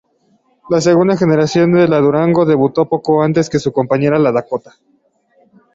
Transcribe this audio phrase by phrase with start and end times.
[0.71, 4.73] La segunda generación de la Durango debutó poco antes que su compañera la Dakota.